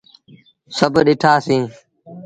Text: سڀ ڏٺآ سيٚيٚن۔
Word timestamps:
سڀ 0.77 0.93
ڏٺآ 1.05 1.33
سيٚيٚن۔ 1.45 1.61